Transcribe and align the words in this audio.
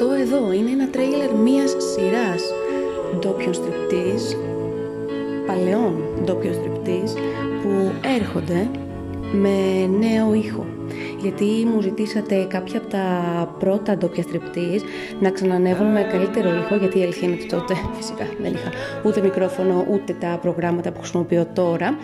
Αυτό 0.00 0.12
εδώ 0.12 0.52
είναι 0.52 0.70
ένα 0.70 0.88
τρέιλερ 0.88 1.34
μίας 1.34 1.70
σειράς. 1.70 2.42
Ντόπιων 3.18 3.54
στριπτής, 3.54 4.36
παλαιών 5.46 6.02
ντόπιων 6.24 6.54
στριπτής, 6.54 7.14
που 7.62 7.92
έρχονται 8.18 8.70
με 9.32 9.86
νέο 9.86 10.34
ήχο 10.34 10.66
γιατί 11.20 11.44
μου 11.44 11.80
ζητήσατε 11.80 12.46
κάποια 12.48 12.78
από 12.78 12.88
τα 12.88 13.06
πρώτα 13.58 13.96
ντόπια 13.96 14.22
στριπτής 14.22 14.82
να 15.20 15.30
ξανανεύουν 15.30 15.86
με 15.86 16.02
καλύτερο 16.02 16.54
ήχο, 16.54 16.76
γιατί 16.76 16.98
η 16.98 17.02
αλήθεια 17.02 17.28
είναι 17.28 17.36
ότι 17.36 17.46
τότε 17.46 17.74
φυσικά 17.96 18.26
δεν 18.40 18.52
είχα 18.52 18.70
ούτε 19.04 19.20
μικρόφωνο 19.20 19.86
ούτε 19.90 20.12
τα 20.12 20.38
προγράμματα 20.42 20.92
που 20.92 20.98
χρησιμοποιώ 20.98 21.46
τώρα. 21.54 21.98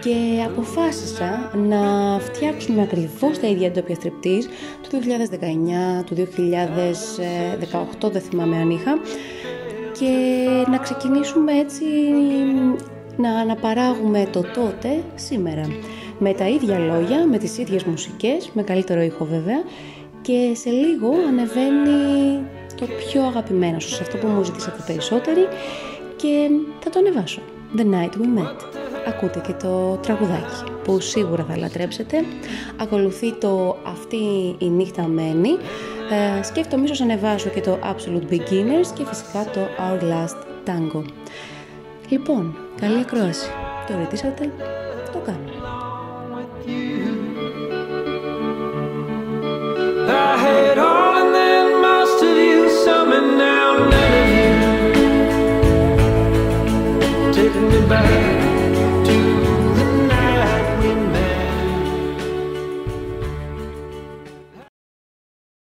Και 0.00 0.14
αποφάσισα 0.46 1.50
να 1.68 1.80
φτιάξουμε 2.18 2.82
ακριβώς 2.82 3.38
τα 3.38 3.46
ίδια 3.46 3.70
ντόπια 3.70 3.94
στριπτής 3.94 4.48
του 4.82 4.98
2019, 6.00 6.04
του 6.06 6.14
2018, 8.06 8.10
δεν 8.12 8.20
θυμάμαι 8.22 8.56
αν 8.56 8.70
είχα 8.70 8.98
και 9.92 10.70
να 10.70 10.78
ξεκινήσουμε 10.78 11.52
έτσι 11.52 11.84
να 13.16 13.30
αναπαράγουμε 13.30 14.26
το 14.32 14.40
τότε 14.40 15.02
σήμερα 15.14 15.62
με 16.22 16.32
τα 16.32 16.48
ίδια 16.48 16.78
λόγια, 16.78 17.26
με 17.26 17.38
τις 17.38 17.58
ίδιες 17.58 17.84
μουσικές, 17.84 18.50
με 18.52 18.62
καλύτερο 18.62 19.00
ήχο 19.00 19.24
βέβαια 19.24 19.62
και 20.22 20.52
σε 20.54 20.70
λίγο 20.70 21.10
ανεβαίνει 21.28 22.42
το 22.76 22.86
πιο 22.86 23.22
αγαπημένο 23.22 23.80
σας, 23.80 24.00
αυτό 24.00 24.16
που 24.16 24.26
μου 24.26 24.42
ζητήσατε 24.42 24.82
περισσότεροι 24.86 25.46
και 26.16 26.48
θα 26.80 26.90
το 26.90 26.98
ανεβάσω. 26.98 27.40
The 27.76 27.80
Night 27.80 28.14
We 28.20 28.38
Met. 28.38 28.56
Ακούτε 29.08 29.40
και 29.46 29.52
το 29.52 29.98
τραγουδάκι 30.02 30.70
που 30.84 31.00
σίγουρα 31.00 31.44
θα 31.44 31.56
λατρέψετε. 31.56 32.24
Ακολουθεί 32.76 33.32
το 33.32 33.76
Αυτή 33.86 34.56
η 34.58 34.68
νύχτα 34.68 35.06
μένει. 35.06 35.50
Ε, 36.38 36.42
σκέφτομαι 36.42 36.84
ίσως 36.84 37.00
ανεβάσω 37.00 37.48
και 37.48 37.60
το 37.60 37.78
Absolute 37.82 38.32
Beginners 38.32 38.88
και 38.94 39.04
φυσικά 39.06 39.44
το 39.52 39.60
Our 39.78 40.02
Last 40.02 40.68
Tango. 40.68 41.04
Λοιπόν, 42.08 42.56
καλή 42.80 42.98
ακρόαση. 42.98 43.48
Το 43.88 43.98
ρωτήσατε, 43.98 44.50
το 45.12 45.18
κάνω. 45.18 45.51